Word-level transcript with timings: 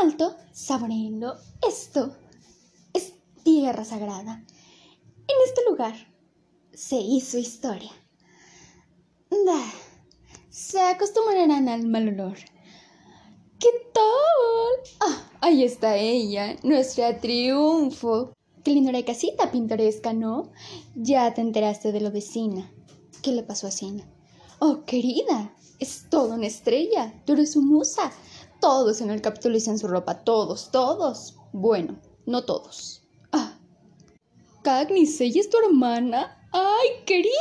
Alto, 0.00 0.34
saboreando. 0.52 1.36
Esto 1.68 2.16
es 2.94 3.12
tierra 3.42 3.84
sagrada. 3.84 4.42
En 5.28 5.36
este 5.46 5.60
lugar 5.68 5.94
se 6.72 6.96
hizo 6.96 7.36
historia. 7.36 7.90
Da, 9.30 9.62
se 10.48 10.80
acostumbrarán 10.80 11.68
al 11.68 11.86
mal 11.86 12.08
olor. 12.08 12.38
¿Qué 13.58 13.68
tal? 13.92 14.96
Ah, 15.00 15.30
ahí 15.42 15.64
está 15.64 15.96
ella, 15.96 16.56
nuestra 16.62 17.20
triunfo. 17.20 18.32
Qué 18.64 18.70
linda 18.70 19.04
casita 19.04 19.50
pintoresca, 19.52 20.14
¿no? 20.14 20.50
Ya 20.94 21.34
te 21.34 21.42
enteraste 21.42 21.92
de 21.92 22.00
lo 22.00 22.10
de 22.10 22.22
Sina. 22.22 22.72
¿Qué 23.20 23.32
le 23.32 23.42
pasó 23.42 23.66
a 23.66 23.70
Sina? 23.70 24.10
Oh, 24.60 24.84
querida, 24.86 25.54
es 25.78 26.08
toda 26.08 26.36
una 26.36 26.46
estrella. 26.46 27.22
Tú 27.26 27.34
eres 27.34 27.52
su 27.52 27.60
musa. 27.60 28.12
Todos 28.60 29.00
en 29.00 29.10
el 29.10 29.22
capítulo 29.22 29.54
dicen 29.54 29.78
su 29.78 29.88
ropa. 29.88 30.22
Todos, 30.22 30.70
todos. 30.70 31.36
Bueno, 31.52 31.98
no 32.26 32.44
todos. 32.44 33.02
Ah. 33.32 33.54
Cagnis, 34.62 35.18
¿ella 35.22 35.40
es 35.40 35.48
tu 35.48 35.56
hermana? 35.64 36.46
¡Ay, 36.52 36.88
querida! 37.06 37.32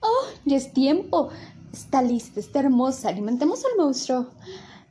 Oh, 0.00 0.26
ya 0.44 0.58
es 0.58 0.72
tiempo. 0.74 1.30
Está 1.72 2.02
lista, 2.02 2.40
está 2.40 2.60
hermosa. 2.60 3.08
Alimentemos 3.08 3.64
al 3.64 3.76
monstruo. 3.78 4.26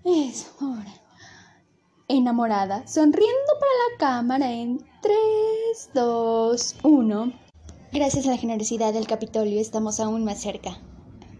Eso, 0.03 0.47
ahora. 0.59 1.01
Enamorada, 2.07 2.87
sonriendo 2.87 3.53
para 3.59 3.71
la 3.71 3.97
cámara 3.99 4.51
en 4.51 4.83
3, 5.03 5.89
2, 5.93 6.75
1. 6.81 7.33
Gracias 7.91 8.25
a 8.25 8.31
la 8.31 8.37
generosidad 8.37 8.91
del 8.91 9.07
Capitolio 9.07 9.61
estamos 9.61 9.99
aún 9.99 10.23
más 10.23 10.41
cerca. 10.41 10.79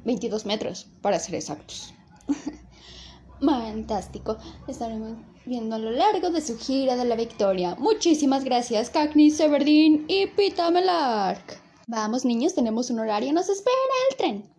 22 0.06 0.46
metros, 0.46 0.88
para 1.02 1.18
ser 1.18 1.36
exactos. 1.36 1.94
Fantástico. 3.46 4.38
Estaremos 4.68 5.18
viendo 5.46 5.76
a 5.76 5.80
lo 5.80 5.92
largo 5.92 6.32
de 6.32 6.42
su 6.42 6.58
gira 6.58 6.96
de 6.96 7.06
la 7.06 7.16
victoria. 7.16 7.76
Muchísimas 7.78 8.44
gracias, 8.44 8.90
Cacnis, 8.90 9.38
Severdeen 9.38 10.06
y 10.08 10.28
Pita 10.28 10.72
Melark. 10.72 11.62
Vamos, 11.88 12.26
niños, 12.26 12.56
tenemos 12.56 12.90
un 12.90 13.00
horario. 13.00 13.32
Nos 13.34 13.50
espera 13.50 13.76
el 14.10 14.18
tren. 14.18 14.50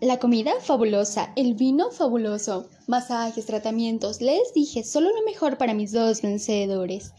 La 0.00 0.20
comida 0.20 0.52
fabulosa, 0.60 1.32
el 1.34 1.54
vino 1.54 1.90
fabuloso, 1.90 2.68
masajes, 2.86 3.46
tratamientos. 3.46 4.20
Les 4.20 4.54
dije 4.54 4.84
solo 4.84 5.08
lo 5.08 5.24
mejor 5.24 5.58
para 5.58 5.74
mis 5.74 5.90
dos 5.90 6.22
vencedores. 6.22 7.12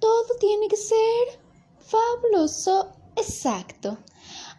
Todo 0.00 0.26
tiene 0.40 0.66
que 0.66 0.76
ser 0.76 1.38
fabuloso, 1.78 2.90
exacto. 3.14 3.96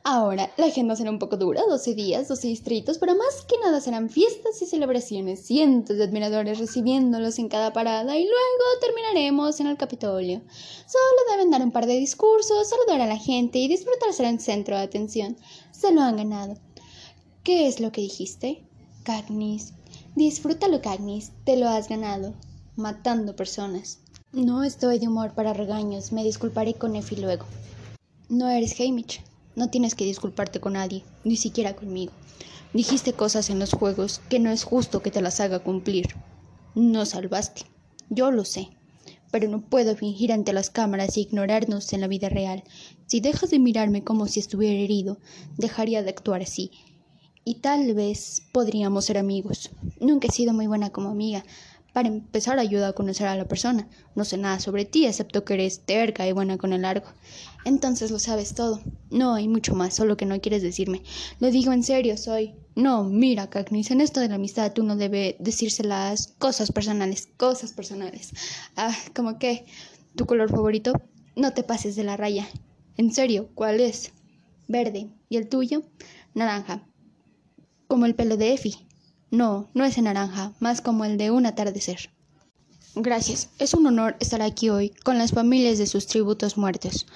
Ahora, 0.07 0.51
la 0.57 0.67
agenda 0.67 0.95
será 0.95 1.09
un 1.09 1.17
poco 1.17 1.35
dura, 1.35 1.63
12 1.67 1.95
días, 1.95 2.27
12 2.27 2.47
distritos, 2.47 2.99
pero 2.99 3.15
más 3.15 3.43
que 3.47 3.57
nada 3.57 3.81
serán 3.81 4.11
fiestas 4.11 4.61
y 4.61 4.67
celebraciones, 4.67 5.43
cientos 5.43 5.97
de 5.97 6.03
admiradores 6.03 6.59
recibiéndolos 6.59 7.39
en 7.39 7.49
cada 7.49 7.73
parada 7.73 8.15
y 8.15 8.21
luego 8.21 8.79
terminaremos 8.81 9.59
en 9.59 9.65
el 9.65 9.77
Capitolio. 9.77 10.43
Solo 10.85 11.31
deben 11.31 11.49
dar 11.49 11.63
un 11.63 11.71
par 11.71 11.87
de 11.87 11.97
discursos, 11.97 12.69
saludar 12.69 13.01
a 13.01 13.07
la 13.07 13.17
gente 13.17 13.57
y 13.57 13.67
disfrutar 13.67 14.13
ser 14.13 14.27
el 14.27 14.39
centro 14.39 14.77
de 14.77 14.83
atención. 14.83 15.37
Se 15.71 15.91
lo 15.91 16.01
han 16.01 16.17
ganado. 16.17 16.55
¿Qué 17.43 17.65
es 17.65 17.79
lo 17.79 17.91
que 17.91 18.01
dijiste? 18.01 18.63
Cagnis. 19.05 19.73
Disfrútalo, 20.13 20.83
Cagnis, 20.83 21.31
te 21.45 21.57
lo 21.57 21.67
has 21.67 21.89
ganado. 21.89 22.35
Matando 22.75 23.35
personas. 23.35 24.01
No 24.31 24.63
estoy 24.63 24.99
de 24.99 25.07
humor 25.07 25.33
para 25.33 25.53
regaños, 25.53 26.11
me 26.11 26.23
disculparé 26.23 26.75
con 26.75 26.95
Efi 26.95 27.15
luego. 27.15 27.47
No 28.29 28.47
eres 28.49 28.79
Hamish. 28.79 29.23
No 29.55 29.69
tienes 29.69 29.95
que 29.95 30.05
disculparte 30.05 30.59
con 30.59 30.73
nadie, 30.73 31.03
ni 31.23 31.37
siquiera 31.37 31.75
conmigo. 31.75 32.11
Dijiste 32.73 33.13
cosas 33.13 33.49
en 33.49 33.59
los 33.59 33.71
juegos 33.71 34.21
que 34.29 34.39
no 34.39 34.51
es 34.51 34.65
justo 34.65 35.01
que 35.01 35.11
te 35.11 35.21
las 35.21 35.39
haga 35.39 35.59
cumplir. 35.59 36.07
No 36.75 37.05
salvaste. 37.05 37.61
Yo 38.09 38.31
lo 38.31 38.43
sé. 38.43 38.69
Pero 39.31 39.47
no 39.47 39.61
puedo 39.61 39.95
fingir 39.95 40.33
ante 40.33 40.51
las 40.51 40.69
cámaras 40.69 41.17
y 41.17 41.21
ignorarnos 41.21 41.93
en 41.93 42.01
la 42.01 42.07
vida 42.07 42.27
real. 42.27 42.63
Si 43.07 43.21
dejas 43.21 43.49
de 43.49 43.59
mirarme 43.59 44.03
como 44.03 44.27
si 44.27 44.41
estuviera 44.41 44.77
herido, 44.77 45.19
dejaría 45.57 46.03
de 46.03 46.09
actuar 46.09 46.41
así. 46.41 46.71
Y 47.45 47.55
tal 47.55 47.93
vez 47.93 48.41
podríamos 48.51 49.05
ser 49.05 49.17
amigos. 49.17 49.69
Nunca 50.01 50.27
he 50.27 50.31
sido 50.31 50.53
muy 50.53 50.67
buena 50.67 50.89
como 50.89 51.09
amiga, 51.09 51.45
para 51.95 52.09
empezar, 52.09 52.59
ayuda 52.59 52.89
a 52.89 52.93
conocer 52.93 53.25
a 53.25 53.37
la 53.37 53.47
persona. 53.47 53.87
No 54.15 54.25
sé 54.25 54.35
nada 54.35 54.59
sobre 54.59 54.83
ti, 54.83 55.05
excepto 55.05 55.45
que 55.45 55.53
eres 55.53 55.85
terca 55.85 56.27
y 56.27 56.33
buena 56.33 56.57
con 56.57 56.73
el 56.73 56.81
largo. 56.81 57.07
Entonces 57.63 58.11
lo 58.11 58.19
sabes 58.19 58.53
todo. 58.53 58.81
No 59.11 59.33
hay 59.33 59.47
mucho 59.47 59.73
más, 59.75 59.93
solo 59.93 60.17
que 60.17 60.25
no 60.25 60.41
quieres 60.41 60.61
decirme. 60.61 61.03
Lo 61.39 61.49
digo 61.51 61.71
en 61.71 61.83
serio, 61.83 62.17
soy. 62.17 62.53
No, 62.75 63.05
mira, 63.05 63.49
Cagnis, 63.49 63.91
en 63.91 64.01
esto 64.01 64.19
de 64.19 64.27
la 64.27 64.35
amistad 64.35 64.73
tú 64.73 64.83
no 64.83 64.97
debes 64.97 65.35
decirse 65.39 65.85
las 65.85 66.33
cosas 66.37 66.69
personales, 66.69 67.29
cosas 67.37 67.71
personales. 67.71 68.33
Ah, 68.75 68.93
como 69.15 69.39
que, 69.39 69.65
¿tu 70.17 70.25
color 70.25 70.49
favorito? 70.49 71.01
No 71.37 71.53
te 71.53 71.63
pases 71.63 71.95
de 71.95 72.03
la 72.03 72.17
raya. 72.17 72.45
En 72.97 73.13
serio, 73.13 73.51
¿cuál 73.55 73.79
es? 73.79 74.11
Verde. 74.67 75.11
¿Y 75.29 75.37
el 75.37 75.47
tuyo? 75.47 75.83
Naranja. 76.33 76.85
Como 77.87 78.05
el 78.05 78.15
pelo 78.15 78.35
de 78.35 78.51
Effie. 78.53 78.84
No, 79.31 79.69
no 79.73 79.85
es 79.85 79.97
en 79.97 80.05
naranja, 80.05 80.53
más 80.59 80.81
como 80.81 81.05
el 81.05 81.17
de 81.17 81.31
un 81.31 81.45
atardecer. 81.45 82.09
Gracias, 82.97 83.49
es 83.59 83.73
un 83.73 83.85
honor 83.87 84.15
estar 84.21 84.41
aquí 84.41 84.69
hoy 84.69 84.91
con 85.03 85.17
las 85.17 85.31
familias 85.31 85.77
de 85.77 85.85
sus 85.85 86.07
tributos 86.07 86.57
muertos, 86.57 87.07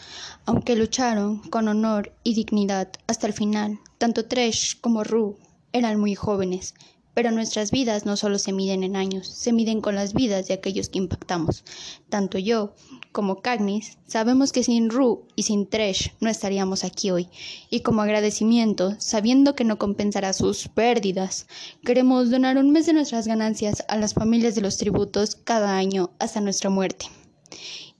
aunque 0.46 0.75
lucharon 0.75 1.38
con 1.38 1.69
honor 1.69 2.12
y 2.24 2.34
dignidad 2.34 2.90
hasta 3.08 3.28
el 3.28 3.34
final. 3.34 3.80
Tanto 3.98 4.25
Tresh 4.25 4.81
como 4.81 5.06
Ru 5.06 5.38
eran 5.72 5.98
muy 5.98 6.16
jóvenes, 6.16 6.74
pero 7.14 7.31
nuestras 7.31 7.72
vidas 7.72 8.06
no 8.06 8.18
solo 8.18 8.40
se 8.40 8.52
miden 8.52 8.84
en 8.84 8.96
años, 8.96 9.28
se 9.28 9.53
miden 9.53 9.80
con 9.80 9.96
las 9.96 10.14
vidas 10.14 10.48
de 10.48 10.53
aquellos 10.53 10.90
que 10.90 10.98
impactamos. 10.98 11.64
Tanto 12.09 12.38
yo 12.38 12.74
como 13.12 13.42
Cagnis 13.42 13.97
sabemos 14.06 14.52
que 14.52 14.64
sin 14.64 14.90
Ru 14.90 15.25
y 15.36 15.44
sin 15.44 15.68
Tresh 15.68 16.14
no 16.20 16.30
estaríamos 16.30 16.84
aquí 16.84 17.12
hoy. 17.12 17.28
Y 17.70 17.81
como 17.81 18.02
agradecimiento, 18.02 18.96
sabiendo 19.00 19.56
que 19.56 19.64
no 19.64 19.78
compensará 19.78 20.34
sus 20.34 20.68
pérdidas, 20.68 21.48
queremos 21.84 22.30
donar 22.30 22.58
un 22.58 22.72
mes 22.72 22.86
de 22.86 22.94
nuestras 22.94 23.28
ganancias 23.28 23.84
a 23.88 23.98
las 23.98 24.14
familias 24.14 24.56
de 24.56 24.62
los 24.62 24.78
tributos 24.78 25.36
cada 25.36 25.75
año 25.78 26.12
hasta 26.19 26.42
nuestra 26.42 26.69
muerte. 26.69 27.08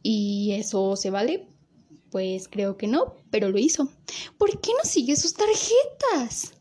¿Y 0.04 0.52
eso 0.54 0.96
se 0.96 1.10
vale? 1.10 1.48
Pues 2.12 2.48
creo 2.48 2.78
que 2.78 2.88
no, 2.88 3.16
pero 3.32 3.50
lo 3.50 3.58
hizo. 3.58 3.90
¿Por 4.38 4.62
qué 4.62 4.72
no 4.78 4.90
sigue 4.90 5.16
sus 5.16 5.34
tarjetas? 5.34 6.54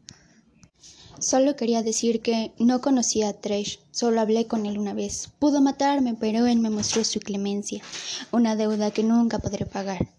Solo 1.21 1.57
quería 1.57 1.83
decir 1.83 2.23
que 2.23 2.53
no 2.59 2.81
conocía 2.81 3.29
a 3.29 3.33
Tresh, 3.33 3.81
solo 3.91 4.21
hablé 4.21 4.47
con 4.47 4.67
él 4.67 4.79
una 4.79 4.95
vez. 4.95 5.31
Pudo 5.41 5.61
matarme, 5.61 6.15
pero 6.15 6.47
él 6.47 6.61
me 6.61 6.71
mostró 6.71 7.03
su 7.03 7.19
clemencia, 7.19 7.83
una 8.31 8.55
deuda 8.55 8.93
que 8.93 9.03
nunca 9.03 9.41
podré 9.41 9.67
pagar. 9.67 10.15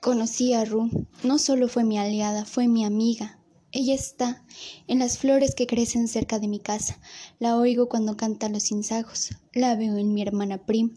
Conocí 0.00 0.52
a 0.52 0.64
Ru, 0.64 0.88
no 1.24 1.38
solo 1.38 1.66
fue 1.66 1.82
mi 1.82 1.98
aliada, 1.98 2.44
fue 2.44 2.68
mi 2.68 2.84
amiga. 2.84 3.40
Ella 3.72 3.94
está 3.94 4.44
en 4.86 5.00
las 5.00 5.18
flores 5.18 5.56
que 5.56 5.66
crecen 5.66 6.06
cerca 6.06 6.38
de 6.38 6.46
mi 6.46 6.60
casa. 6.60 7.00
La 7.40 7.56
oigo 7.56 7.88
cuando 7.88 8.16
canta 8.16 8.48
los 8.48 8.70
insajos. 8.70 9.30
La 9.52 9.74
veo 9.74 9.96
en 9.96 10.14
mi 10.14 10.22
hermana 10.22 10.58
Prim. 10.58 10.94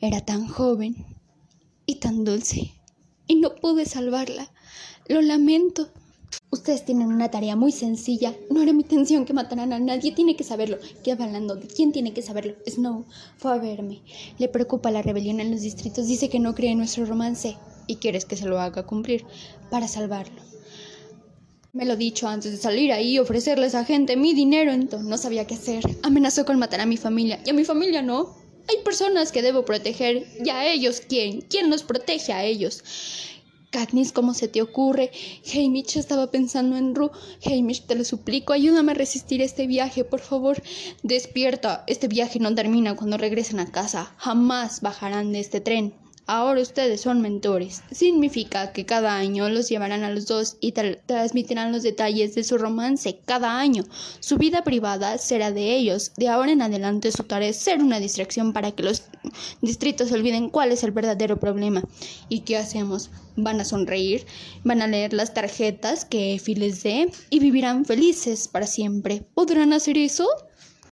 Era 0.00 0.20
tan 0.20 0.48
joven 0.48 0.96
y 1.86 1.96
tan 1.96 2.24
dulce. 2.24 2.72
Y 3.28 3.36
no 3.36 3.54
pude 3.54 3.86
salvarla. 3.86 4.50
Lo 5.06 5.22
lamento. 5.22 5.90
Ustedes 6.52 6.84
tienen 6.84 7.08
una 7.08 7.30
tarea 7.30 7.56
muy 7.56 7.72
sencilla. 7.72 8.36
No 8.50 8.60
era 8.60 8.74
mi 8.74 8.82
intención 8.82 9.24
que 9.24 9.32
mataran 9.32 9.72
a 9.72 9.78
nadie. 9.78 10.12
Tiene 10.12 10.36
que 10.36 10.44
saberlo. 10.44 10.76
¿Qué 11.02 11.12
hablando? 11.12 11.56
¿De 11.56 11.66
quién 11.66 11.92
tiene 11.92 12.12
que 12.12 12.20
saberlo? 12.20 12.56
Snow 12.68 13.06
fue 13.38 13.54
a 13.54 13.56
verme. 13.56 14.02
Le 14.36 14.48
preocupa 14.48 14.90
la 14.90 15.00
rebelión 15.00 15.40
en 15.40 15.50
los 15.50 15.62
distritos. 15.62 16.08
Dice 16.08 16.28
que 16.28 16.38
no 16.38 16.54
cree 16.54 16.72
en 16.72 16.76
nuestro 16.76 17.06
romance. 17.06 17.56
Y 17.86 17.96
quieres 17.96 18.26
que 18.26 18.36
se 18.36 18.44
lo 18.44 18.60
haga 18.60 18.84
cumplir 18.84 19.24
para 19.70 19.88
salvarlo. 19.88 20.42
Me 21.72 21.86
lo 21.86 21.96
dicho 21.96 22.28
antes 22.28 22.52
de 22.52 22.58
salir 22.58 22.92
ahí 22.92 23.12
y 23.12 23.18
ofrecerles 23.18 23.74
a 23.74 23.86
gente 23.86 24.18
mi 24.18 24.34
dinero. 24.34 24.72
Entonces 24.72 25.08
no 25.08 25.16
sabía 25.16 25.46
qué 25.46 25.54
hacer. 25.54 25.82
Amenazó 26.02 26.44
con 26.44 26.58
matar 26.58 26.82
a 26.82 26.86
mi 26.86 26.98
familia. 26.98 27.40
Y 27.46 27.50
a 27.50 27.54
mi 27.54 27.64
familia 27.64 28.02
no. 28.02 28.36
Hay 28.68 28.84
personas 28.84 29.32
que 29.32 29.40
debo 29.40 29.64
proteger. 29.64 30.26
¿Y 30.44 30.50
a 30.50 30.70
ellos 30.70 31.00
quién? 31.08 31.40
¿Quién 31.40 31.70
nos 31.70 31.82
protege 31.82 32.34
a 32.34 32.44
ellos? 32.44 32.84
Katniss, 33.72 34.12
¿cómo 34.12 34.34
se 34.34 34.48
te 34.48 34.60
ocurre? 34.60 35.10
Hamish 35.52 35.96
estaba 35.96 36.30
pensando 36.30 36.76
en 36.76 36.94
Ru. 36.94 37.10
Hamish, 37.44 37.86
te 37.86 37.94
lo 37.94 38.04
suplico, 38.04 38.52
ayúdame 38.52 38.92
a 38.92 38.94
resistir 38.94 39.40
este 39.40 39.66
viaje, 39.66 40.04
por 40.04 40.20
favor. 40.20 40.62
Despierta. 41.02 41.82
Este 41.86 42.06
viaje 42.06 42.38
no 42.38 42.54
termina 42.54 42.94
cuando 42.94 43.16
regresen 43.16 43.60
a 43.60 43.72
casa. 43.72 44.14
Jamás 44.18 44.82
bajarán 44.82 45.32
de 45.32 45.40
este 45.40 45.62
tren. 45.62 46.01
Ahora 46.34 46.62
ustedes 46.62 47.02
son 47.02 47.20
mentores. 47.20 47.82
Significa 47.90 48.72
que 48.72 48.86
cada 48.86 49.14
año 49.16 49.50
los 49.50 49.68
llevarán 49.68 50.02
a 50.02 50.10
los 50.10 50.26
dos 50.26 50.56
y 50.60 50.72
transmitirán 50.72 51.72
los 51.72 51.82
detalles 51.82 52.34
de 52.34 52.42
su 52.42 52.56
romance 52.56 53.18
cada 53.26 53.60
año. 53.60 53.84
Su 54.20 54.38
vida 54.38 54.64
privada 54.64 55.18
será 55.18 55.52
de 55.52 55.76
ellos. 55.76 56.12
De 56.16 56.28
ahora 56.28 56.52
en 56.52 56.62
adelante 56.62 57.12
su 57.12 57.24
tarea 57.24 57.50
es 57.50 57.58
ser 57.58 57.82
una 57.82 58.00
distracción 58.00 58.54
para 58.54 58.70
que 58.70 58.82
los 58.82 59.02
distritos 59.60 60.10
olviden 60.10 60.48
cuál 60.48 60.72
es 60.72 60.82
el 60.84 60.92
verdadero 60.92 61.38
problema. 61.38 61.82
¿Y 62.30 62.40
qué 62.40 62.56
hacemos? 62.56 63.10
Van 63.36 63.60
a 63.60 63.66
sonreír, 63.66 64.24
van 64.64 64.80
a 64.80 64.86
leer 64.86 65.12
las 65.12 65.34
tarjetas 65.34 66.06
que 66.06 66.36
Effie 66.36 66.56
les 66.56 66.82
dé 66.82 67.12
y 67.28 67.40
vivirán 67.40 67.84
felices 67.84 68.48
para 68.48 68.66
siempre. 68.66 69.22
¿Podrán 69.34 69.74
hacer 69.74 69.98
eso? 69.98 70.26